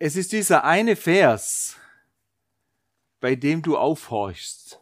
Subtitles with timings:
[0.00, 1.76] Es ist dieser eine Vers,
[3.18, 4.80] bei dem du aufhorchst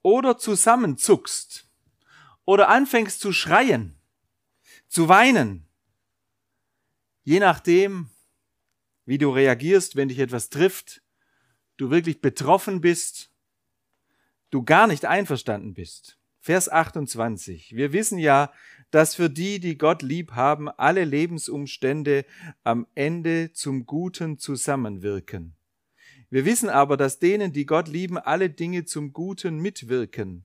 [0.00, 1.68] oder zusammenzuckst
[2.46, 3.98] oder anfängst zu schreien,
[4.88, 5.68] zu weinen,
[7.22, 8.08] je nachdem,
[9.04, 11.02] wie du reagierst, wenn dich etwas trifft,
[11.76, 13.30] du wirklich betroffen bist,
[14.48, 16.18] du gar nicht einverstanden bist.
[16.40, 17.76] Vers 28.
[17.76, 18.52] Wir wissen ja,
[18.90, 22.24] dass für die, die Gott lieb haben, alle Lebensumstände
[22.62, 25.56] am Ende zum Guten zusammenwirken.
[26.30, 30.44] Wir wissen aber, dass denen, die Gott lieben, alle Dinge zum Guten mitwirken.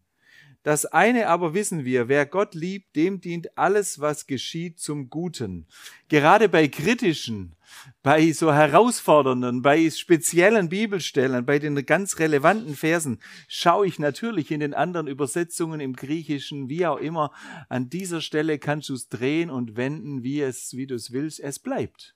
[0.63, 5.65] Das eine aber wissen wir, wer Gott liebt, dem dient alles, was geschieht, zum Guten.
[6.07, 7.55] Gerade bei kritischen,
[8.03, 14.59] bei so herausfordernden, bei speziellen Bibelstellen, bei den ganz relevanten Versen, schaue ich natürlich in
[14.59, 17.31] den anderen Übersetzungen im Griechischen, wie auch immer.
[17.67, 21.39] An dieser Stelle kannst du es drehen und wenden, wie es, wie du es willst.
[21.39, 22.16] Es bleibt.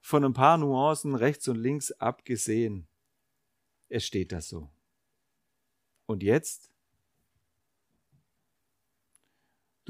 [0.00, 2.86] Von ein paar Nuancen rechts und links abgesehen.
[3.90, 4.70] Es steht da so.
[6.06, 6.69] Und jetzt?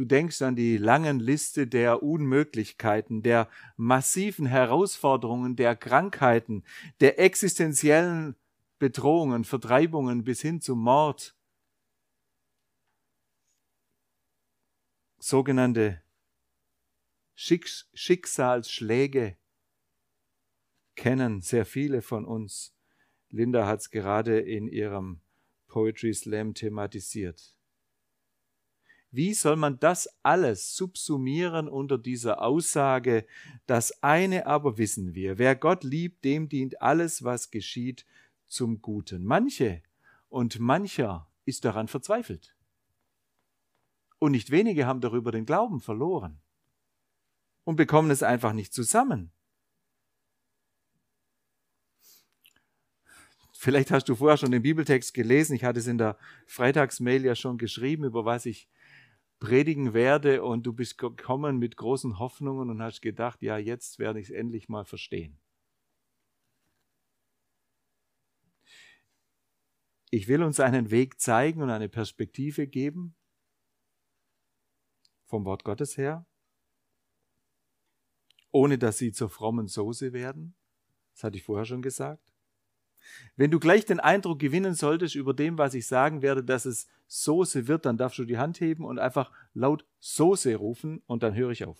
[0.01, 6.65] Du denkst an die langen Liste der Unmöglichkeiten, der massiven Herausforderungen, der Krankheiten,
[7.01, 8.35] der existenziellen
[8.79, 11.37] Bedrohungen, Vertreibungen bis hin zum Mord.
[15.19, 16.03] Sogenannte
[17.35, 19.37] Schicksalsschläge
[20.97, 22.75] kennen sehr viele von uns.
[23.29, 25.21] Linda hat es gerade in ihrem
[25.67, 27.60] Poetry Slam thematisiert.
[29.13, 33.27] Wie soll man das alles subsumieren unter dieser Aussage,
[33.67, 38.07] das eine aber wissen wir, wer Gott liebt, dem dient alles, was geschieht,
[38.47, 39.25] zum Guten.
[39.25, 39.83] Manche
[40.29, 42.55] und mancher ist daran verzweifelt.
[44.19, 46.41] Und nicht wenige haben darüber den Glauben verloren
[47.65, 49.33] und bekommen es einfach nicht zusammen.
[53.53, 55.55] Vielleicht hast du vorher schon den Bibeltext gelesen.
[55.55, 56.17] Ich hatte es in der
[56.47, 58.69] Freitagsmail ja schon geschrieben, über was ich
[59.41, 64.21] predigen werde und du bist gekommen mit großen Hoffnungen und hast gedacht, ja, jetzt werde
[64.21, 65.41] ich es endlich mal verstehen.
[70.11, 73.17] Ich will uns einen Weg zeigen und eine Perspektive geben
[75.25, 76.27] vom Wort Gottes her,
[78.51, 80.57] ohne dass sie zur frommen Soße werden.
[81.15, 82.30] Das hatte ich vorher schon gesagt.
[83.37, 86.89] Wenn du gleich den Eindruck gewinnen solltest über dem, was ich sagen werde, dass es
[87.07, 91.35] Soße wird, dann darfst du die Hand heben und einfach laut Soße rufen und dann
[91.35, 91.79] höre ich auf.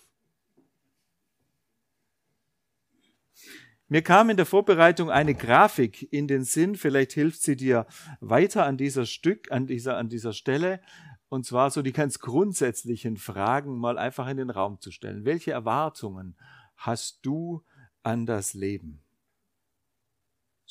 [3.87, 7.85] Mir kam in der Vorbereitung eine Grafik in den Sinn, vielleicht hilft sie dir
[8.21, 10.79] weiter an dieser Stück, an dieser, an dieser Stelle,
[11.27, 15.25] und zwar so die ganz grundsätzlichen Fragen mal einfach in den Raum zu stellen.
[15.25, 16.37] Welche Erwartungen
[16.77, 17.65] hast du
[18.01, 19.00] an das Leben?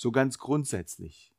[0.01, 1.35] So ganz grundsätzlich.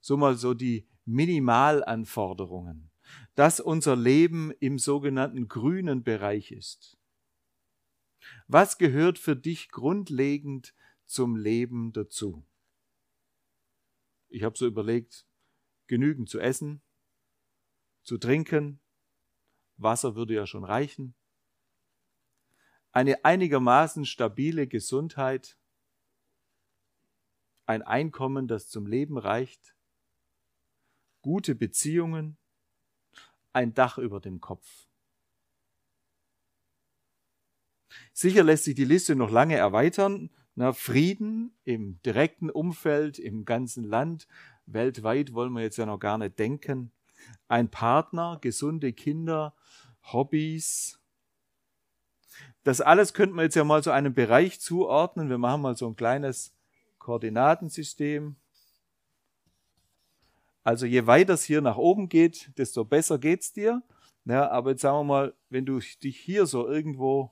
[0.00, 2.90] So mal so die Minimalanforderungen,
[3.34, 6.98] dass unser Leben im sogenannten grünen Bereich ist.
[8.46, 10.74] Was gehört für dich grundlegend
[11.06, 12.46] zum Leben dazu?
[14.28, 15.26] Ich habe so überlegt,
[15.86, 16.82] genügend zu essen,
[18.02, 18.80] zu trinken,
[19.78, 21.14] Wasser würde ja schon reichen,
[22.92, 25.58] eine einigermaßen stabile Gesundheit,
[27.66, 29.74] ein Einkommen, das zum Leben reicht,
[31.22, 32.36] gute Beziehungen,
[33.52, 34.86] ein Dach über dem Kopf.
[38.12, 40.30] Sicher lässt sich die Liste noch lange erweitern.
[40.56, 44.28] Na, Frieden im direkten Umfeld, im ganzen Land,
[44.66, 46.92] weltweit wollen wir jetzt ja noch gar nicht denken.
[47.48, 49.54] Ein Partner, gesunde Kinder,
[50.12, 51.00] Hobbys.
[52.62, 55.28] Das alles könnten wir jetzt ja mal so einem Bereich zuordnen.
[55.28, 56.53] Wir machen mal so ein kleines
[57.04, 58.36] Koordinatensystem.
[60.62, 63.82] Also je weiter es hier nach oben geht, desto besser geht es dir.
[64.24, 67.30] Ja, aber jetzt sagen wir mal, wenn du dich hier so irgendwo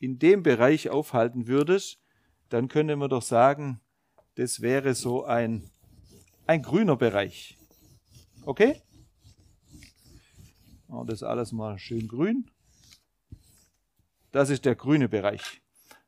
[0.00, 1.98] in dem Bereich aufhalten würdest,
[2.50, 3.80] dann könnte man doch sagen,
[4.34, 5.70] das wäre so ein,
[6.46, 7.56] ein grüner Bereich.
[8.44, 8.82] Okay?
[10.88, 12.50] Und das alles mal schön grün.
[14.30, 15.59] Das ist der grüne Bereich.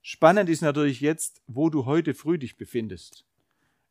[0.05, 3.25] Spannend ist natürlich jetzt, wo du heute früh dich befindest.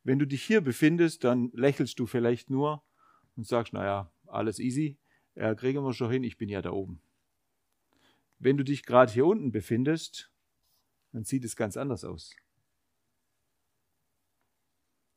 [0.04, 2.84] Wenn du dich hier befindest, dann lächelst du vielleicht nur
[3.38, 5.00] und sagst, naja, alles easy,
[5.36, 7.02] äh, kriegen wir schon hin, ich bin ja da oben.
[8.40, 10.30] Wenn du dich gerade hier unten befindest,
[11.14, 12.36] dann sieht es ganz anders aus.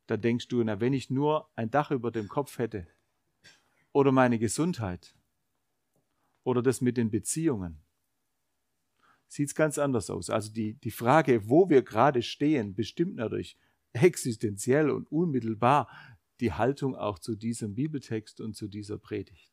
[0.06, 2.86] Da denkst du, na, wenn ich nur ein Dach über dem Kopf hätte
[3.92, 5.16] oder meine Gesundheit
[6.44, 7.83] oder das mit den Beziehungen
[9.28, 10.30] sieht es ganz anders aus.
[10.30, 13.58] Also die, die Frage, wo wir gerade stehen, bestimmt natürlich
[13.92, 15.88] existenziell und unmittelbar
[16.40, 19.52] die Haltung auch zu diesem Bibeltext und zu dieser Predigt.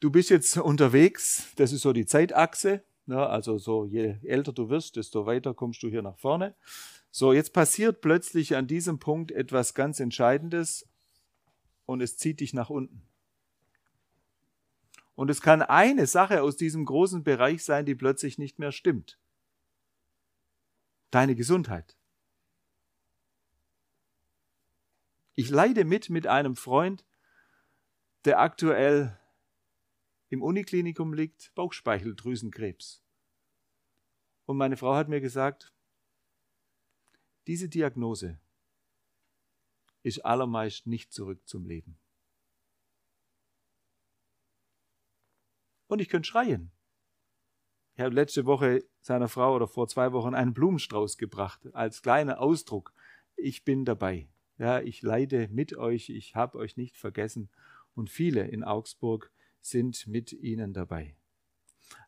[0.00, 3.24] Du bist jetzt unterwegs, das ist so die Zeitachse, ne?
[3.24, 6.56] also so je älter du wirst, desto weiter kommst du hier nach vorne.
[7.14, 10.88] So, jetzt passiert plötzlich an diesem Punkt etwas ganz Entscheidendes
[11.84, 13.02] und es zieht dich nach unten.
[15.22, 19.20] Und es kann eine Sache aus diesem großen Bereich sein, die plötzlich nicht mehr stimmt.
[21.12, 21.96] Deine Gesundheit.
[25.34, 27.06] Ich leide mit mit einem Freund,
[28.24, 29.16] der aktuell
[30.28, 33.04] im Uniklinikum liegt, Bauchspeicheldrüsenkrebs.
[34.46, 35.72] Und meine Frau hat mir gesagt,
[37.46, 38.40] diese Diagnose
[40.02, 42.01] ist allermeist nicht zurück zum Leben.
[45.92, 46.72] Und ich könnte schreien.
[47.92, 52.40] Ich habe letzte Woche seiner Frau oder vor zwei Wochen einen Blumenstrauß gebracht, als kleiner
[52.40, 52.94] Ausdruck.
[53.36, 54.26] Ich bin dabei.
[54.56, 57.50] Ja, ich leide mit euch, ich habe euch nicht vergessen.
[57.94, 59.30] Und viele in Augsburg
[59.60, 61.14] sind mit ihnen dabei.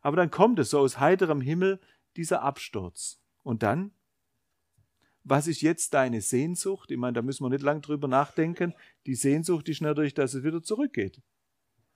[0.01, 1.79] Aber dann kommt es so aus heiterem Himmel,
[2.17, 3.21] dieser Absturz.
[3.43, 3.93] Und dann?
[5.25, 6.91] Was ist jetzt deine Sehnsucht?
[6.91, 8.73] Ich meine, da müssen wir nicht lang drüber nachdenken.
[9.05, 11.21] Die Sehnsucht ist natürlich, dass es wieder zurückgeht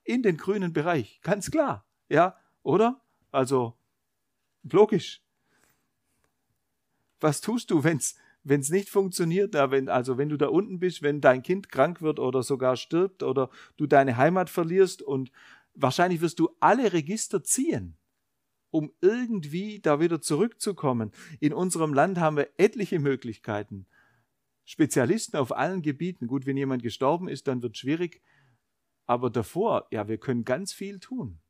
[0.08, 1.20] in den grünen Bereich.
[1.22, 1.84] Ganz klar.
[2.08, 3.00] Ja, oder?
[3.31, 3.75] Also,
[4.62, 5.22] logisch.
[7.20, 9.55] Was tust du, wenn es nicht funktioniert?
[9.55, 12.76] Ja, wenn, also, wenn du da unten bist, wenn dein Kind krank wird oder sogar
[12.76, 15.31] stirbt oder du deine Heimat verlierst und
[15.75, 17.99] wahrscheinlich wirst du alle Register ziehen
[18.70, 21.10] um irgendwie da wieder zurückzukommen.
[21.40, 23.87] In unserem Land haben wir etliche Möglichkeiten.
[24.64, 26.26] Spezialisten auf allen Gebieten.
[26.26, 28.20] Gut, wenn jemand gestorben ist, dann wird es schwierig.
[29.08, 31.40] Aber davor, ja, wir können ganz viel tun.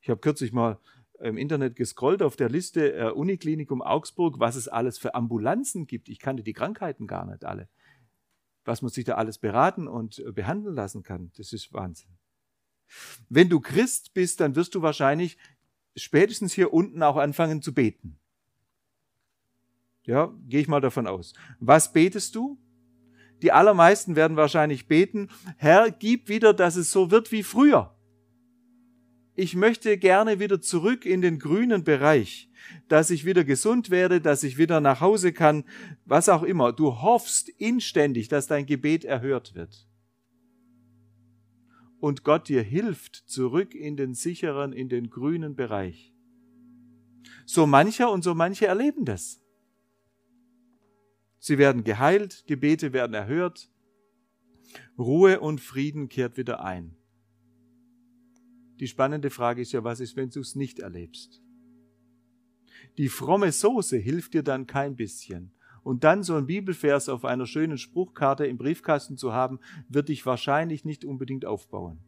[0.00, 0.80] Ich habe kürzlich mal
[1.20, 6.08] im Internet gescrollt auf der Liste äh, Uniklinikum Augsburg, was es alles für Ambulanzen gibt.
[6.08, 7.68] Ich kannte die Krankheiten gar nicht alle.
[8.64, 12.10] Was man sich da alles beraten und äh, behandeln lassen kann, das ist Wahnsinn.
[13.28, 15.38] Wenn du Christ bist, dann wirst du wahrscheinlich
[15.94, 18.18] spätestens hier unten auch anfangen zu beten.
[20.02, 21.34] Ja, gehe ich mal davon aus.
[21.60, 22.58] Was betest du?
[23.42, 27.94] Die allermeisten werden wahrscheinlich beten, Herr, gib wieder, dass es so wird wie früher.
[29.34, 32.50] Ich möchte gerne wieder zurück in den grünen Bereich,
[32.88, 35.64] dass ich wieder gesund werde, dass ich wieder nach Hause kann,
[36.04, 36.72] was auch immer.
[36.72, 39.88] Du hoffst inständig, dass dein Gebet erhört wird.
[41.98, 46.12] Und Gott dir hilft zurück in den sicheren, in den grünen Bereich.
[47.46, 49.41] So mancher und so manche erleben das.
[51.44, 53.68] Sie werden geheilt, Gebete werden erhört,
[54.96, 56.94] Ruhe und Frieden kehrt wieder ein.
[58.78, 61.42] Die spannende Frage ist ja, was ist, wenn du es nicht erlebst?
[62.96, 65.52] Die fromme Soße hilft dir dann kein bisschen.
[65.82, 70.24] Und dann so ein Bibelvers auf einer schönen Spruchkarte im Briefkasten zu haben, wird dich
[70.24, 71.98] wahrscheinlich nicht unbedingt aufbauen.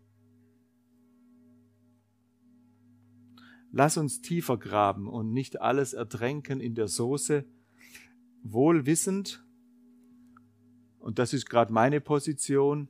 [3.72, 7.44] Lass uns tiefer graben und nicht alles ertränken in der Soße,
[8.44, 9.44] wohl wissend,
[11.00, 12.88] und das ist gerade meine Position,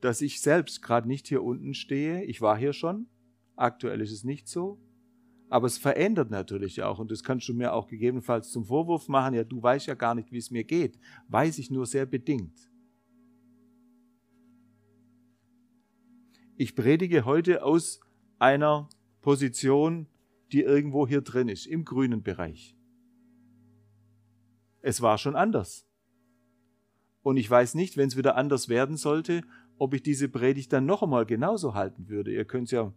[0.00, 2.24] dass ich selbst gerade nicht hier unten stehe.
[2.24, 3.06] Ich war hier schon,
[3.54, 4.80] aktuell ist es nicht so,
[5.50, 9.34] aber es verändert natürlich auch und das kannst du mir auch gegebenenfalls zum Vorwurf machen,
[9.34, 10.98] ja, du weißt ja gar nicht, wie es mir geht.
[11.28, 12.70] Weiß ich nur sehr bedingt.
[16.56, 18.00] Ich predige heute aus
[18.38, 18.88] einer
[19.20, 20.06] Position,
[20.52, 22.74] die irgendwo hier drin ist, im grünen Bereich.
[24.82, 25.86] Es war schon anders.
[27.22, 29.42] Und ich weiß nicht, wenn es wieder anders werden sollte,
[29.78, 32.32] ob ich diese Predigt dann noch einmal genauso halten würde.
[32.32, 32.92] Ihr könnt es ja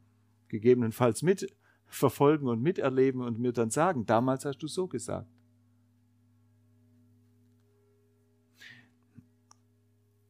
[0.47, 5.29] gegebenenfalls mitverfolgen und miterleben und mir dann sagen, damals hast du so gesagt.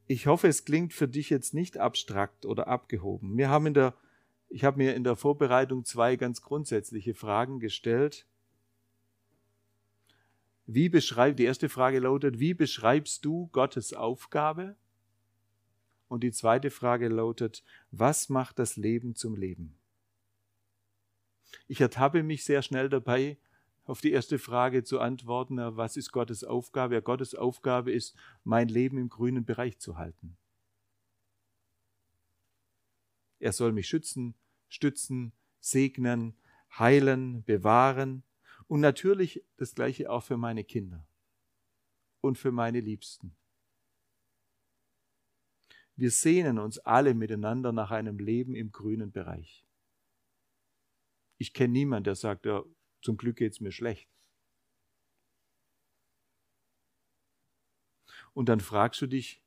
[0.05, 3.37] Ich hoffe, es klingt für dich jetzt nicht abstrakt oder abgehoben.
[3.37, 3.95] Wir haben in der,
[4.49, 8.27] ich habe mir in der Vorbereitung zwei ganz grundsätzliche Fragen gestellt
[10.65, 14.75] wie beschreib, die erste Frage lautet, wie beschreibst du Gottes Aufgabe?
[16.07, 19.77] Und die zweite Frage lautet, was macht das Leben zum Leben?
[21.67, 23.37] Ich ertappe mich sehr schnell dabei,
[23.85, 26.95] auf die erste Frage zu antworten, was ist Gottes Aufgabe?
[26.95, 30.37] Ja, Gottes Aufgabe ist, mein Leben im grünen Bereich zu halten.
[33.39, 34.35] Er soll mich schützen,
[34.69, 36.37] stützen, segnen,
[36.79, 38.23] heilen, bewahren,
[38.73, 41.07] und natürlich das gleiche auch für meine Kinder
[42.21, 43.37] und für meine Liebsten.
[45.95, 49.63] Wir sehnen uns alle miteinander nach einem Leben im grünen Bereich.
[51.37, 52.63] Ich kenne niemanden, der sagt, ja,
[53.03, 54.09] zum Glück geht es mir schlecht.
[58.33, 59.43] Und dann fragst du dich,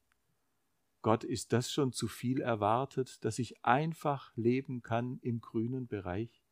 [1.02, 6.45] Gott, ist das schon zu viel erwartet, dass ich einfach leben kann im grünen Bereich?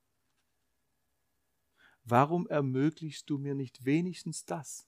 [2.05, 4.87] Warum ermöglichst du mir nicht wenigstens das?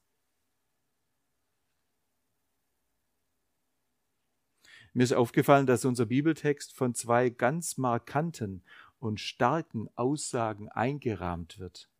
[4.92, 8.62] Mir ist aufgefallen, dass unser Bibeltext von zwei ganz markanten
[8.98, 11.90] und starken Aussagen eingerahmt wird.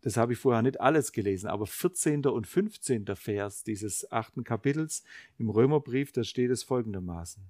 [0.00, 2.26] Das habe ich vorher nicht alles gelesen, aber 14.
[2.26, 3.06] und 15.
[3.14, 5.04] Vers dieses achten Kapitels
[5.38, 7.48] im Römerbrief, da steht es folgendermaßen.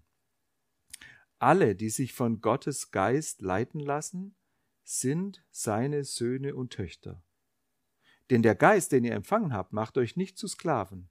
[1.39, 4.35] Alle, die sich von Gottes Geist leiten lassen,
[4.85, 7.23] sind seine Söhne und Töchter.
[8.31, 11.09] Denn der Geist, den ihr empfangen habt, macht euch nicht zu Sklaven,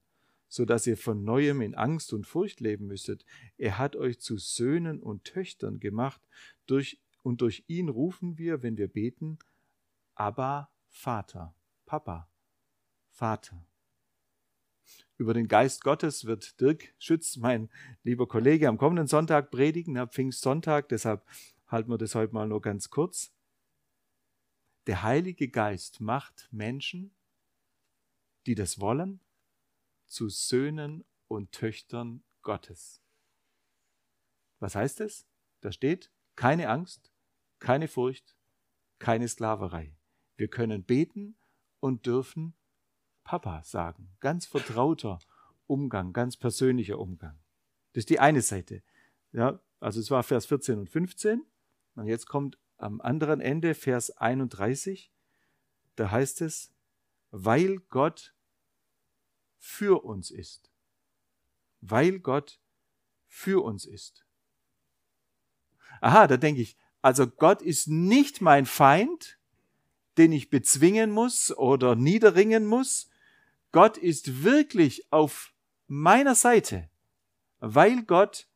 [0.47, 3.25] so dass ihr von neuem in Angst und Furcht leben müsstet.
[3.57, 6.21] Er hat euch zu Söhnen und Töchtern gemacht,
[6.65, 9.37] durch, und durch ihn rufen wir, wenn wir beten,
[10.15, 12.29] aber Vater, Papa,
[13.11, 13.65] Vater.
[15.17, 17.69] Über den Geist Gottes wird Dirk Schütz, mein
[18.03, 21.23] lieber Kollege, am kommenden Sonntag predigen, am Pfingstsonntag, deshalb
[21.67, 23.31] halten wir das heute mal nur ganz kurz.
[24.87, 27.15] Der Heilige Geist macht Menschen,
[28.47, 29.21] die das wollen,
[30.07, 33.01] zu Söhnen und Töchtern Gottes.
[34.59, 35.27] Was heißt es?
[35.61, 37.11] Da steht keine Angst,
[37.59, 38.35] keine Furcht,
[38.97, 39.95] keine Sklaverei.
[40.35, 41.37] Wir können beten
[41.79, 42.55] und dürfen
[43.23, 44.15] Papa sagen.
[44.19, 45.19] Ganz vertrauter
[45.67, 47.39] Umgang, ganz persönlicher Umgang.
[47.93, 48.83] Das ist die eine Seite.
[49.31, 51.45] Ja, also es war Vers 14 und 15.
[51.95, 55.11] Und jetzt kommt am anderen Ende Vers 31.
[55.95, 56.73] Da heißt es,
[57.31, 58.33] weil Gott
[59.57, 60.71] für uns ist.
[61.81, 62.59] Weil Gott
[63.27, 64.25] für uns ist.
[66.01, 69.39] Aha, da denke ich, also Gott ist nicht mein Feind,
[70.17, 73.09] den ich bezwingen muss oder niederringen muss.
[73.71, 75.53] Gott ist wirklich auf
[75.87, 76.89] meiner Seite,
[77.59, 78.47] weil Gott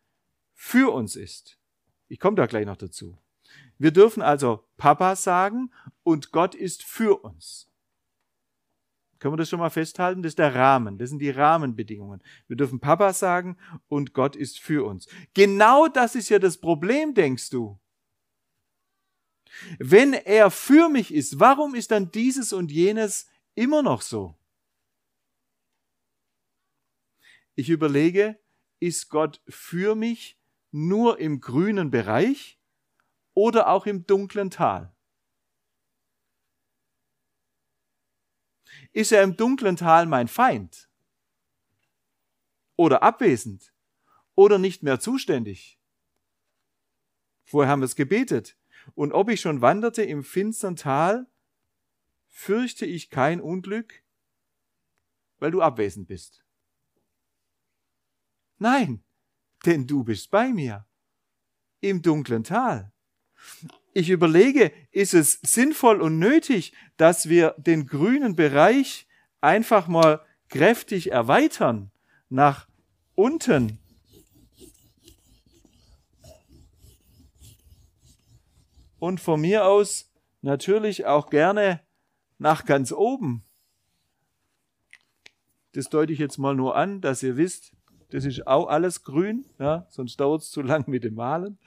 [0.53, 1.60] für uns ist.
[2.08, 3.17] Ich komme da gleich noch dazu.
[3.77, 5.72] Wir dürfen also Papa sagen
[6.03, 7.70] und Gott ist für uns.
[9.20, 10.22] Können wir das schon mal festhalten?
[10.22, 10.98] Das ist der Rahmen.
[10.98, 12.22] Das sind die Rahmenbedingungen.
[12.48, 15.08] Wir dürfen Papa sagen und Gott ist für uns.
[15.34, 17.79] Genau das ist ja das Problem, denkst du.
[19.79, 24.36] Wenn er für mich ist, warum ist dann dieses und jenes immer noch so?
[27.55, 28.38] Ich überlege,
[28.79, 30.38] ist Gott für mich
[30.72, 32.60] nur im grünen Bereich
[33.36, 34.96] oder auch im dunklen Tal?
[38.92, 40.89] Ist er im dunklen Tal mein Feind?
[42.77, 43.74] Oder abwesend?
[44.36, 45.80] Oder nicht mehr zuständig?
[47.44, 48.58] Vorher haben wir es gebetet.
[48.96, 51.27] Und ob ich schon wanderte im finstern Tal,
[52.30, 54.04] fürchte ich kein Unglück,
[55.39, 56.46] weil du abwesend bist.
[58.58, 59.04] Nein,
[59.65, 60.88] denn du bist bei mir
[61.82, 62.95] im dunklen Tal
[63.94, 69.08] ich überlege, ist es sinnvoll und nötig, dass wir den grünen Bereich
[69.42, 71.92] einfach mal kräftig erweitern
[72.30, 72.68] nach
[73.16, 73.80] unten.
[79.00, 80.12] Und von mir aus
[80.42, 81.82] natürlich auch gerne
[82.38, 83.44] nach ganz oben.
[85.74, 87.74] Das deute ich jetzt mal nur an, dass ihr wisst,
[88.10, 91.58] das ist auch alles grün, ja, sonst dauert es zu lang mit dem Malen.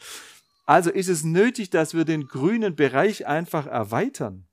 [0.69, 4.47] Also ist es nötig, dass wir den grünen Bereich einfach erweitern.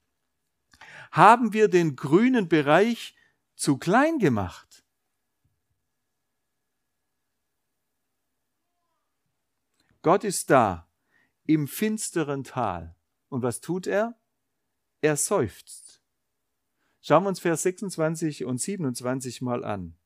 [1.11, 3.17] Haben wir den grünen Bereich
[3.57, 4.85] zu klein gemacht?
[10.03, 10.87] Gott ist da
[11.47, 12.95] im finsteren Tal.
[13.27, 14.17] Und was tut er?
[15.01, 16.01] Er seufzt.
[17.01, 19.97] Schauen wir uns Vers 26 und 27 mal an.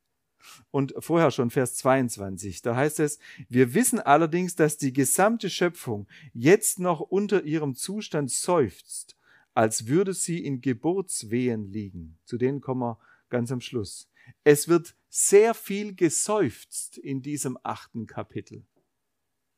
[0.72, 6.08] Und vorher schon Vers 22, da heißt es, wir wissen allerdings, dass die gesamte Schöpfung
[6.34, 9.18] jetzt noch unter ihrem Zustand seufzt,
[9.54, 12.18] als würde sie in Geburtswehen liegen.
[12.26, 14.10] Zu denen kommen wir ganz am Schluss.
[14.44, 18.64] Es wird sehr viel geseufzt in diesem achten Kapitel.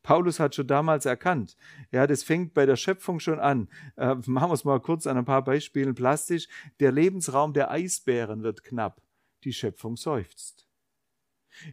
[0.04, 1.58] Paulus hat schon damals erkannt.
[1.92, 3.70] Ja, das fängt bei der Schöpfung schon an.
[3.98, 6.48] Äh, machen wir es mal kurz an ein paar Beispielen plastisch.
[6.80, 9.02] Der Lebensraum der Eisbären wird knapp.
[9.44, 10.68] Die Schöpfung seufzt.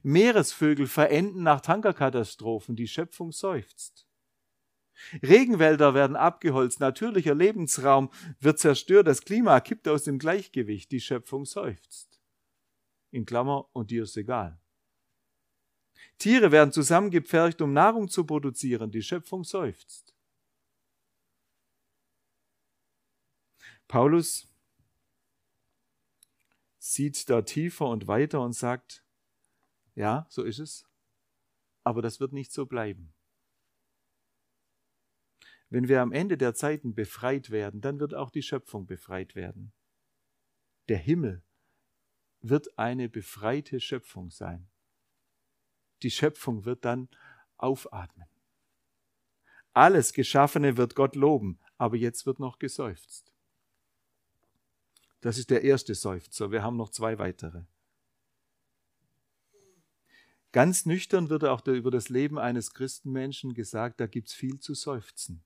[0.02, 4.06] Meeresvögel verenden nach Tankerkatastrophen, die Schöpfung seufzt.
[5.22, 11.44] Regenwälder werden abgeholzt, natürlicher Lebensraum wird zerstört, das Klima kippt aus dem Gleichgewicht, die Schöpfung
[11.44, 12.20] seufzt.
[13.10, 14.60] In Klammer, und dir ist egal.
[16.18, 18.90] Tiere werden zusammengepfercht, um Nahrung zu produzieren.
[18.90, 20.14] Die Schöpfung seufzt.
[23.86, 24.48] Paulus
[26.78, 29.04] sieht da tiefer und weiter und sagt,
[29.98, 30.88] ja, so ist es,
[31.82, 33.12] aber das wird nicht so bleiben.
[35.70, 39.72] Wenn wir am Ende der Zeiten befreit werden, dann wird auch die Schöpfung befreit werden.
[40.88, 41.42] Der Himmel
[42.40, 44.70] wird eine befreite Schöpfung sein.
[46.02, 47.08] Die Schöpfung wird dann
[47.56, 48.28] aufatmen.
[49.72, 53.34] Alles Geschaffene wird Gott loben, aber jetzt wird noch geseufzt.
[55.22, 56.52] Das ist der erste Seufzer.
[56.52, 57.64] Wir haben noch zwei weitere.
[60.52, 64.74] Ganz nüchtern wird auch über das Leben eines Christenmenschen gesagt, da gibt es viel zu
[64.74, 65.42] seufzen.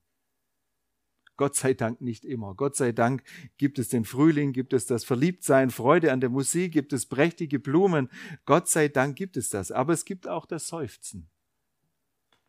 [1.37, 2.55] Gott sei Dank nicht immer.
[2.55, 3.25] Gott sei Dank
[3.57, 7.59] gibt es den Frühling, gibt es das Verliebtsein, Freude an der Musik, gibt es prächtige
[7.59, 8.11] Blumen.
[8.45, 9.73] Gott sei Dank gibt es das.
[9.73, 11.31] Aber es gibt auch das Seufzen.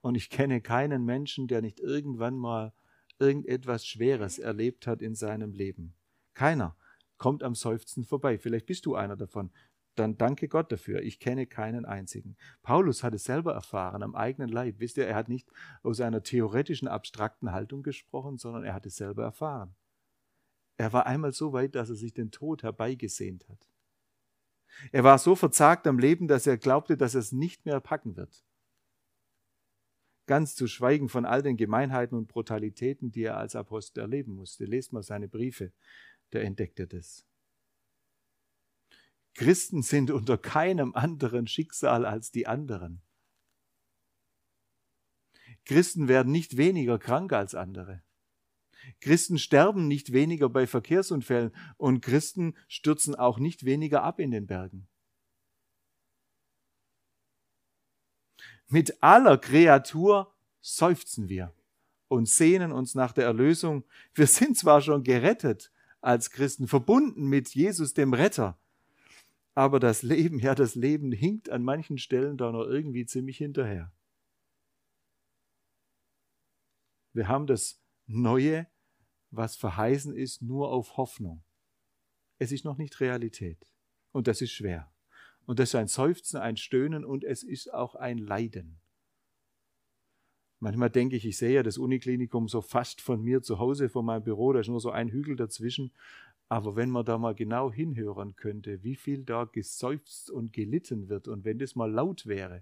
[0.02, 2.74] Und ich kenne keinen Menschen, der nicht irgendwann mal
[3.20, 5.96] irgendetwas Schweres erlebt hat in seinem Leben.
[6.34, 6.76] Keiner
[7.18, 8.38] kommt am Seufzen vorbei.
[8.38, 9.50] Vielleicht bist du einer davon.
[9.96, 11.02] Dann danke Gott dafür.
[11.02, 12.36] Ich kenne keinen einzigen.
[12.64, 14.80] Paulus hat es selber erfahren, am eigenen Leib.
[14.80, 15.52] Wisst ihr, er hat nicht
[15.84, 19.76] aus einer theoretischen, abstrakten Haltung gesprochen, sondern er hat es selber erfahren.
[20.78, 23.70] Er war einmal so weit, dass er sich den Tod herbeigesehnt hat.
[24.92, 28.16] Er war so verzagt am Leben, dass er glaubte, dass er es nicht mehr packen
[28.16, 28.44] wird.
[30.26, 34.66] Ganz zu schweigen von all den Gemeinheiten und Brutalitäten, die er als Apostel erleben musste.
[34.66, 35.72] Lest mal seine Briefe
[36.32, 37.28] der entdeckte das.
[39.36, 43.02] Christen sind unter keinem anderen Schicksal als die anderen.
[45.66, 48.04] Christen werden nicht weniger krank als andere.
[49.00, 54.46] Christen sterben nicht weniger bei Verkehrsunfällen und Christen stürzen auch nicht weniger ab in den
[54.46, 54.88] Bergen.
[58.68, 61.54] Mit aller Kreatur seufzen wir
[62.08, 63.86] und sehnen uns nach der Erlösung.
[64.14, 68.60] Wir sind zwar schon gerettet, als Christen, verbunden mit Jesus, dem Retter.
[69.56, 73.94] Aber das Leben, ja, das Leben hinkt an manchen Stellen da noch irgendwie ziemlich hinterher.
[77.14, 78.68] Wir haben das Neue,
[79.30, 81.44] was verheißen ist, nur auf Hoffnung.
[82.40, 83.66] Es ist noch nicht Realität.
[84.12, 84.92] Und das ist schwer.
[85.46, 88.82] Und das ist ein Seufzen, ein Stöhnen und es ist auch ein Leiden.
[90.60, 94.06] Manchmal denke ich, ich sehe ja das Uniklinikum so fast von mir zu Hause, von
[94.06, 95.92] meinem Büro, da ist nur so ein Hügel dazwischen.
[96.54, 101.28] Aber wenn man da mal genau hinhören könnte, wie viel da geseufzt und gelitten wird
[101.28, 102.62] und wenn das mal laut wäre,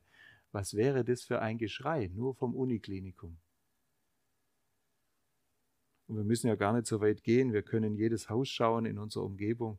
[0.53, 3.37] was wäre das für ein Geschrei, nur vom Uniklinikum?
[6.07, 8.97] Und wir müssen ja gar nicht so weit gehen, wir können jedes Haus schauen in
[8.97, 9.77] unserer Umgebung.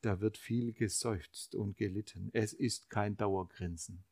[0.00, 2.30] Da wird viel geseufzt und gelitten.
[2.32, 4.02] Es ist kein Dauergrinsen.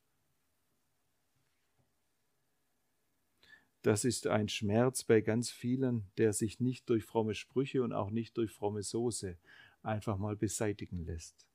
[3.86, 8.10] Das ist ein Schmerz bei ganz vielen, der sich nicht durch fromme Sprüche und auch
[8.10, 9.38] nicht durch fromme Soße
[9.84, 11.46] einfach mal beseitigen lässt.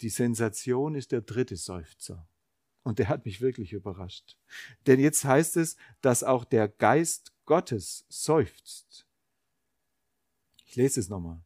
[0.00, 2.26] Die Sensation ist der dritte Seufzer.
[2.82, 4.38] Und der hat mich wirklich überrascht.
[4.86, 9.06] Denn jetzt heißt es, dass auch der Geist Gottes seufzt.
[10.64, 11.42] Ich lese es nochmal.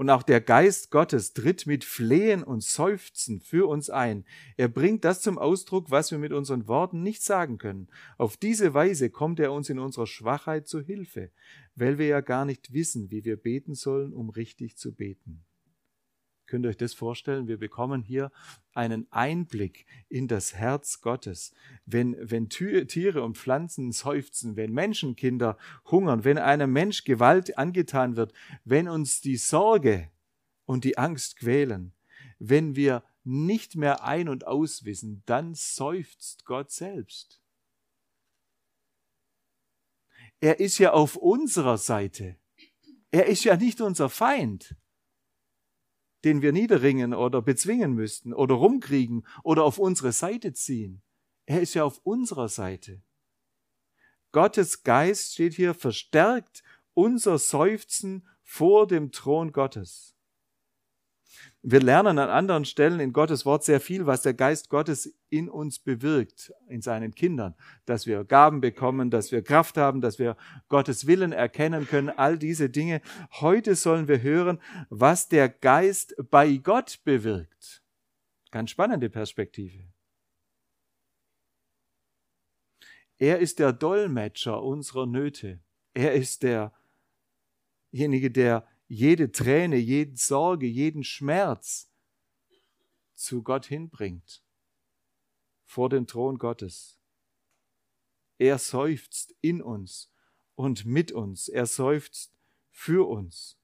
[0.00, 4.24] Und auch der Geist Gottes tritt mit Flehen und Seufzen für uns ein.
[4.56, 7.86] Er bringt das zum Ausdruck, was wir mit unseren Worten nicht sagen können.
[8.16, 11.30] Auf diese Weise kommt er uns in unserer Schwachheit zu Hilfe,
[11.74, 15.44] weil wir ja gar nicht wissen, wie wir beten sollen, um richtig zu beten.
[16.50, 17.46] Könnt ihr euch das vorstellen?
[17.46, 18.32] Wir bekommen hier
[18.74, 21.54] einen Einblick in das Herz Gottes.
[21.86, 25.56] Wenn, wenn Tiere und Pflanzen seufzen, wenn Menschenkinder
[25.92, 28.32] hungern, wenn einem Mensch Gewalt angetan wird,
[28.64, 30.10] wenn uns die Sorge
[30.64, 31.92] und die Angst quälen,
[32.40, 37.40] wenn wir nicht mehr ein- und auswissen, dann seufzt Gott selbst.
[40.40, 42.34] Er ist ja auf unserer Seite.
[43.12, 44.74] Er ist ja nicht unser Feind
[46.24, 51.02] den wir niederringen oder bezwingen müssten oder rumkriegen oder auf unsere Seite ziehen.
[51.46, 53.02] Er ist ja auf unserer Seite.
[54.32, 56.62] Gottes Geist steht hier verstärkt
[56.94, 60.14] unser Seufzen vor dem Thron Gottes.
[61.62, 65.50] Wir lernen an anderen Stellen in Gottes Wort sehr viel, was der Geist Gottes in
[65.50, 70.38] uns bewirkt, in seinen Kindern, dass wir Gaben bekommen, dass wir Kraft haben, dass wir
[70.68, 73.02] Gottes Willen erkennen können, all diese Dinge.
[73.40, 77.82] Heute sollen wir hören, was der Geist bei Gott bewirkt.
[78.50, 79.84] Ganz spannende Perspektive.
[83.18, 85.60] Er ist der Dolmetscher unserer Nöte.
[85.92, 86.42] Er ist
[87.92, 91.88] derjenige, der jede Träne, jede Sorge, jeden Schmerz
[93.14, 94.42] zu Gott hinbringt.
[95.70, 96.98] vor dem Thron Gottes.
[98.38, 100.12] Er seufzt in uns
[100.56, 101.48] und mit uns.
[101.48, 102.34] Er seufzt
[102.72, 103.56] für uns.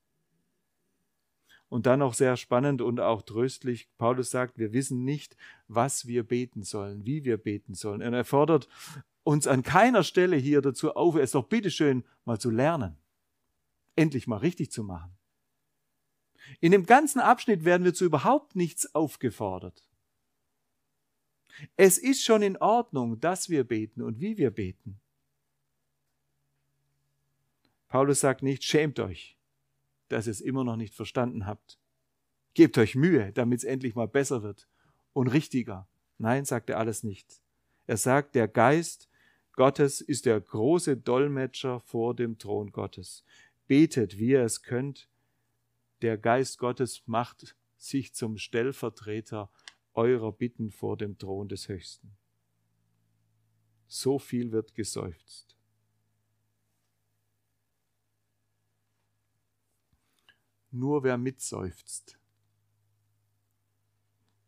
[1.68, 5.36] Und dann auch sehr spannend und auch tröstlich, Paulus sagt, wir wissen nicht,
[5.66, 8.02] was wir beten sollen, wie wir beten sollen.
[8.02, 8.68] Und er fordert
[9.24, 12.96] uns an keiner Stelle hier dazu auf, es doch bitteschön mal zu lernen,
[13.96, 15.16] endlich mal richtig zu machen.
[16.60, 19.82] In dem ganzen Abschnitt werden wir zu überhaupt nichts aufgefordert.
[21.76, 25.00] Es ist schon in Ordnung, dass wir beten und wie wir beten.
[27.88, 29.38] Paulus sagt nicht, schämt euch,
[30.08, 31.78] dass ihr es immer noch nicht verstanden habt.
[32.54, 34.68] Gebt euch Mühe, damit es endlich mal besser wird
[35.12, 35.88] und richtiger.
[36.18, 37.40] Nein, sagt er alles nicht.
[37.86, 39.08] Er sagt, der Geist
[39.52, 43.24] Gottes ist der große Dolmetscher vor dem Thron Gottes.
[43.66, 45.08] Betet, wie ihr es könnt.
[46.02, 49.50] Der Geist Gottes macht sich zum Stellvertreter
[49.94, 52.16] eurer Bitten vor dem Thron des Höchsten.
[53.86, 55.56] So viel wird geseufzt.
[60.70, 62.18] Nur wer mitseufzt,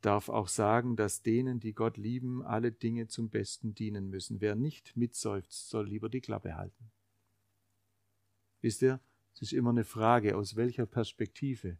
[0.02, 4.40] darf auch sagen, dass denen, die Gott lieben, alle Dinge zum Besten dienen müssen.
[4.40, 6.90] Wer nicht mitseufzt, soll lieber die Klappe halten.
[8.60, 9.00] Wisst ihr,
[9.38, 11.78] es ist immer eine Frage, aus welcher Perspektive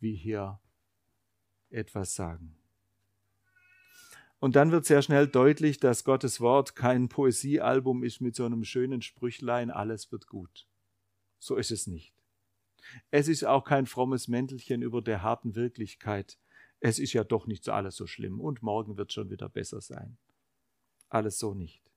[0.00, 0.60] wir hier
[1.70, 2.58] etwas sagen.
[4.38, 8.64] Und dann wird sehr schnell deutlich, dass Gottes Wort kein Poesiealbum ist mit so einem
[8.64, 10.68] schönen Sprüchlein, alles wird gut.
[11.38, 12.12] So ist es nicht.
[13.10, 16.38] Es ist auch kein frommes Mäntelchen über der harten Wirklichkeit.
[16.80, 19.80] Es ist ja doch nicht so alles so schlimm und morgen wird schon wieder besser
[19.80, 20.18] sein.
[21.08, 21.91] Alles so nicht.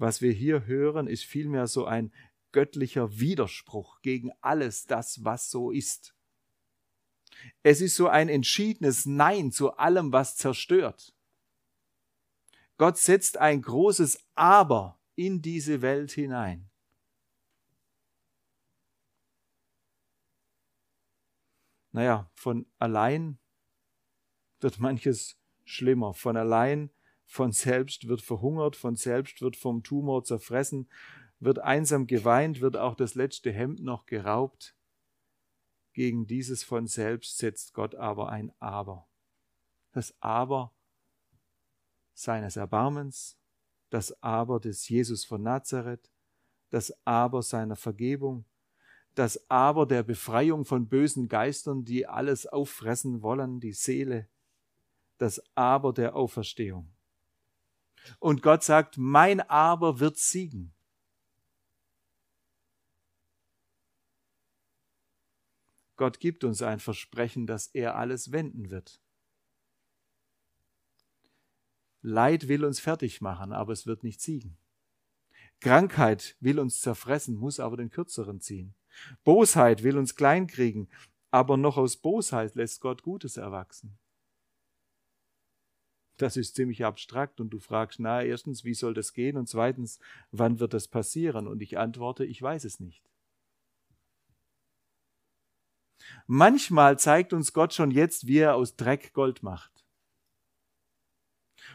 [0.00, 2.10] Was wir hier hören, ist vielmehr so ein
[2.52, 6.16] göttlicher Widerspruch gegen alles das, was so ist.
[7.62, 11.14] Es ist so ein entschiedenes Nein zu allem, was zerstört.
[12.78, 16.70] Gott setzt ein großes Aber in diese Welt hinein.
[21.92, 23.38] Naja, von allein
[24.60, 26.14] wird manches schlimmer.
[26.14, 26.90] Von allein,
[27.30, 30.88] von selbst wird verhungert, von selbst wird vom Tumor zerfressen,
[31.38, 34.74] wird einsam geweint, wird auch das letzte Hemd noch geraubt.
[35.92, 39.08] Gegen dieses von selbst setzt Gott aber ein Aber.
[39.92, 40.74] Das Aber
[42.14, 43.38] seines Erbarmens,
[43.90, 46.10] das Aber des Jesus von Nazareth,
[46.70, 48.44] das Aber seiner Vergebung,
[49.14, 54.28] das Aber der Befreiung von bösen Geistern, die alles auffressen wollen, die Seele,
[55.18, 56.92] das Aber der Auferstehung.
[58.18, 60.72] Und Gott sagt, mein Aber wird siegen.
[65.96, 69.00] Gott gibt uns ein Versprechen, dass er alles wenden wird.
[72.02, 74.56] Leid will uns fertig machen, aber es wird nicht siegen.
[75.60, 78.74] Krankheit will uns zerfressen, muss aber den kürzeren ziehen.
[79.24, 80.88] Bosheit will uns kleinkriegen,
[81.30, 83.98] aber noch aus Bosheit lässt Gott Gutes erwachsen.
[86.20, 89.98] Das ist ziemlich abstrakt und du fragst, na, erstens, wie soll das gehen und zweitens,
[90.32, 91.48] wann wird das passieren?
[91.48, 93.02] Und ich antworte, ich weiß es nicht.
[96.26, 99.86] Manchmal zeigt uns Gott schon jetzt, wie er aus Dreck Gold macht.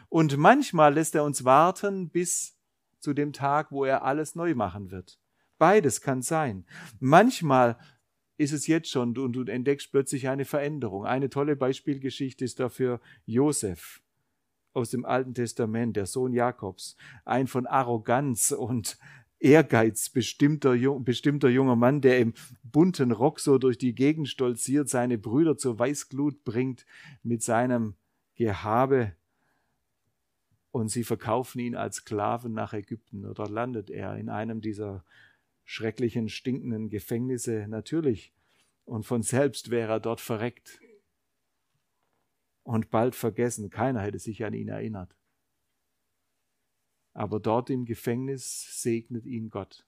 [0.08, 2.56] Und manchmal lässt er uns warten bis
[3.00, 5.18] zu dem Tag, wo er alles neu machen wird.
[5.58, 6.66] Beides kann sein.
[7.00, 7.80] Manchmal
[8.36, 11.04] ist es jetzt schon und du entdeckst plötzlich eine Veränderung.
[11.04, 14.05] Eine tolle Beispielgeschichte ist dafür Josef
[14.76, 18.98] aus dem Alten Testament, der Sohn Jakobs, ein von Arroganz und
[19.38, 25.18] Ehrgeiz bestimmter, bestimmter junger Mann, der im bunten Rock so durch die Gegend stolziert, seine
[25.18, 26.86] Brüder zur Weißglut bringt
[27.22, 27.94] mit seinem
[28.34, 29.12] Gehabe
[30.70, 33.24] und sie verkaufen ihn als Sklaven nach Ägypten.
[33.24, 35.04] Oder landet er in einem dieser
[35.64, 38.32] schrecklichen, stinkenden Gefängnisse natürlich.
[38.84, 40.78] Und von selbst wäre er dort verreckt
[42.66, 45.14] und bald vergessen, keiner hätte sich an ihn erinnert.
[47.14, 49.86] Aber dort im Gefängnis segnet ihn Gott.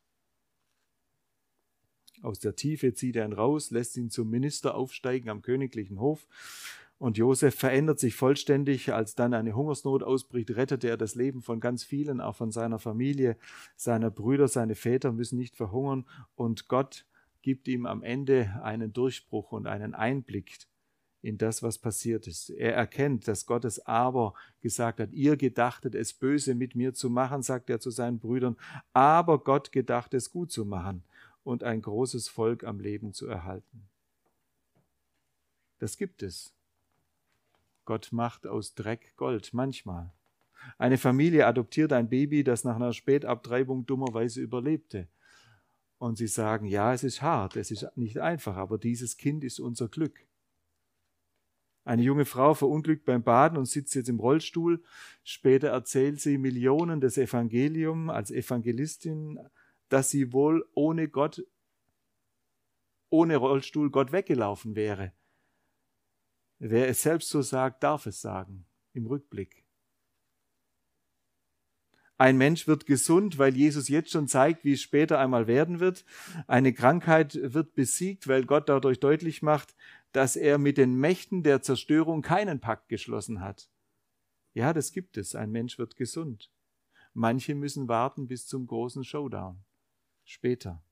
[2.23, 6.27] Aus der Tiefe zieht er ihn raus, lässt ihn zum Minister aufsteigen am königlichen Hof.
[6.99, 8.93] Und Josef verändert sich vollständig.
[8.93, 12.79] Als dann eine Hungersnot ausbricht, rettet er das Leben von ganz vielen, auch von seiner
[12.79, 13.37] Familie.
[13.77, 16.07] Seine Brüder, seine Väter müssen nicht verhungern.
[16.35, 17.07] Und Gott
[17.43, 20.59] gibt ihm am Ende einen Durchbruch und einen Einblick
[21.23, 22.51] in das, was passiert ist.
[22.51, 27.43] Er erkennt, dass Gottes Aber gesagt hat, ihr gedachtet es böse mit mir zu machen,
[27.43, 28.57] sagt er zu seinen Brüdern,
[28.93, 31.03] aber Gott gedacht es gut zu machen
[31.43, 33.89] und ein großes Volk am Leben zu erhalten.
[35.79, 36.53] Das gibt es.
[37.85, 40.13] Gott macht aus Dreck Gold, manchmal.
[40.77, 45.09] Eine Familie adoptiert ein Baby, das nach einer Spätabtreibung dummerweise überlebte.
[45.99, 49.59] Und sie sagen, ja, es ist hart, es ist nicht einfach, aber dieses Kind ist
[49.59, 50.28] unser Glück.
[51.89, 54.83] Eine junge Frau verunglückt beim Baden und sitzt jetzt im Rollstuhl.
[55.25, 59.39] Später erzählt sie Millionen des Evangelium als Evangelistin,
[59.89, 61.43] dass sie wohl ohne Gott,
[63.09, 65.15] ohne Rollstuhl Gott weggelaufen wäre.
[66.59, 69.65] Wer es selbst so sagt, darf es sagen, im Rückblick.
[72.21, 76.05] Ein Mensch wird gesund, weil Jesus jetzt schon zeigt, wie es später einmal werden wird.
[76.49, 79.77] Eine Krankheit wird besiegt, weil Gott dadurch deutlich macht,
[80.19, 83.71] dass er mit den Mächten der Zerstörung keinen Pakt geschlossen hat.
[84.53, 85.37] Ja, das gibt es.
[85.37, 86.51] Ein Mensch wird gesund.
[87.15, 89.63] Manche müssen warten bis zum großen Showdown.
[90.25, 90.83] Später.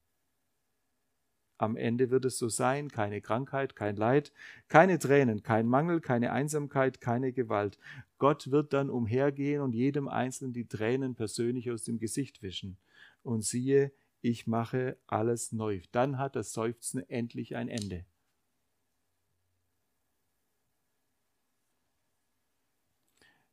[1.58, 4.32] Am Ende wird es so sein, keine Krankheit, kein Leid,
[4.68, 7.80] keine Tränen, kein Mangel, keine Einsamkeit, keine Gewalt.
[8.18, 12.78] Gott wird dann umhergehen und jedem Einzelnen die Tränen persönlich aus dem Gesicht wischen.
[13.24, 15.80] Und siehe, ich mache alles neu.
[15.90, 18.04] Dann hat das Seufzen endlich ein Ende.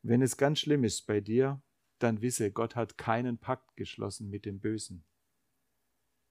[0.04, 1.62] Wenn es ganz schlimm ist bei dir,
[2.00, 5.06] dann wisse, Gott hat keinen Pakt geschlossen mit dem Bösen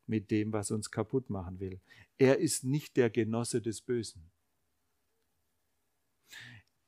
[0.06, 1.80] mit dem, was uns kaputt machen will.
[2.18, 4.30] Er ist nicht der Genosse des Bösen.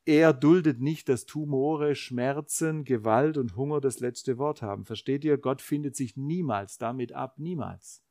[0.07, 4.85] Er duldet nicht, dass Tumore, Schmerzen, Gewalt und Hunger das letzte Wort haben.
[4.85, 5.39] Versteht ihr?
[5.39, 8.03] Gott findet sich niemals damit ab, niemals.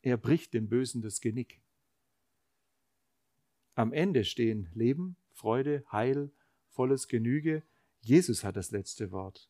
[0.00, 1.60] Er bricht dem Bösen das Genick.
[3.78, 6.32] Am Ende stehen Leben, Freude, Heil,
[6.66, 7.62] volles Genüge.
[8.00, 9.48] Jesus hat das letzte Wort.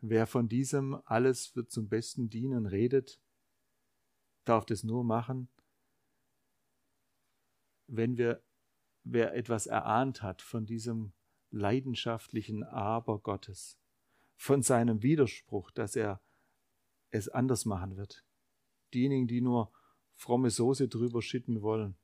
[0.00, 3.20] Wer von diesem alles wird zum Besten dienen redet,
[4.46, 5.50] darf das nur machen,
[7.88, 8.42] wenn wir,
[9.04, 11.12] wer etwas erahnt hat von diesem
[11.50, 13.78] leidenschaftlichen Aber Gottes,
[14.34, 16.22] von seinem Widerspruch, dass er
[17.16, 18.24] es anders machen wird.
[18.94, 19.72] Diejenigen, die nur
[20.14, 21.96] fromme Soße drüber schütten wollen,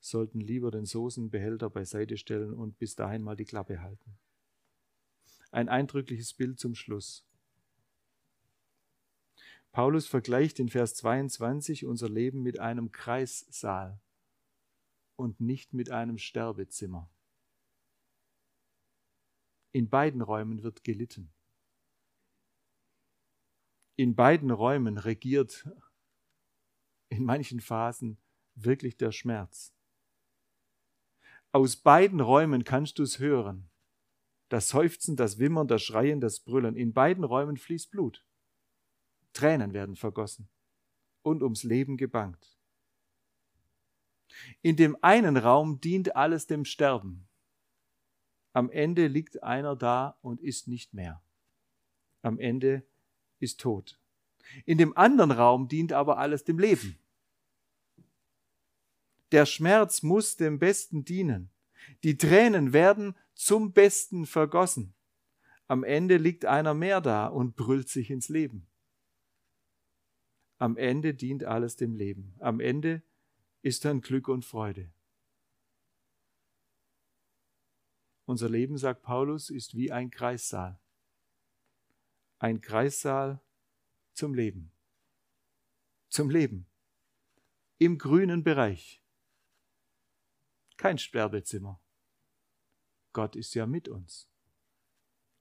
[0.00, 4.18] sollten lieber den Soßenbehälter beiseite stellen und bis dahin mal die Klappe halten.
[5.50, 7.26] Ein eindrückliches Bild zum Schluss.
[9.72, 14.00] Paulus vergleicht in Vers 22 unser Leben mit einem Kreissaal
[15.16, 17.10] und nicht mit einem Sterbezimmer.
[19.72, 21.32] In beiden Räumen wird gelitten.
[23.96, 25.68] In beiden Räumen regiert
[27.08, 28.18] in manchen Phasen
[28.54, 29.72] wirklich der Schmerz.
[31.52, 33.70] Aus beiden Räumen kannst du es hören.
[34.48, 36.76] Das Seufzen, das Wimmern, das Schreien, das Brüllen.
[36.76, 38.26] In beiden Räumen fließt Blut.
[39.32, 40.48] Tränen werden vergossen
[41.22, 42.58] und ums Leben gebangt.
[44.62, 47.28] In dem einen Raum dient alles dem Sterben.
[48.52, 51.22] Am Ende liegt einer da und ist nicht mehr.
[52.22, 52.84] Am Ende
[53.38, 53.98] ist tot.
[54.64, 56.98] In dem anderen Raum dient aber alles dem Leben.
[59.32, 61.50] Der Schmerz muss dem Besten dienen.
[62.02, 64.94] Die Tränen werden zum Besten vergossen.
[65.66, 68.68] Am Ende liegt einer mehr da und brüllt sich ins Leben.
[70.58, 72.36] Am Ende dient alles dem Leben.
[72.38, 73.02] Am Ende
[73.62, 74.92] ist dann Glück und Freude.
[78.26, 80.80] Unser Leben, sagt Paulus, ist wie ein Kreissaal.
[82.44, 83.40] Ein Kreissaal
[84.12, 84.70] zum Leben.
[86.10, 86.66] Zum Leben.
[87.78, 89.02] Im grünen Bereich.
[90.76, 91.80] Kein Sterbezimmer.
[93.14, 94.28] Gott ist ja mit uns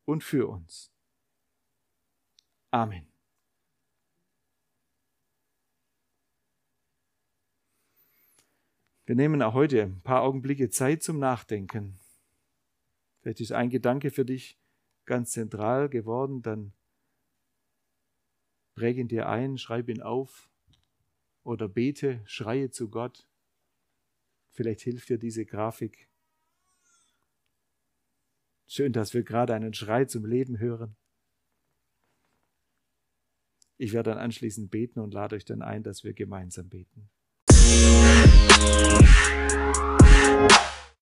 [0.06, 0.94] und für uns.
[2.72, 3.12] Amen.
[9.06, 12.00] Wir nehmen auch heute ein paar Augenblicke Zeit zum Nachdenken.
[13.20, 14.58] Vielleicht ist ein Gedanke für dich
[15.04, 16.72] ganz zentral geworden, dann
[18.75, 20.49] Präg ihn dir ein, schreib ihn auf
[21.43, 23.27] oder bete, schreie zu Gott.
[24.49, 26.09] Vielleicht hilft dir diese Grafik.
[28.67, 30.95] Schön, dass wir gerade einen Schrei zum Leben hören.
[33.77, 37.09] Ich werde dann anschließend beten und lade euch dann ein, dass wir gemeinsam beten.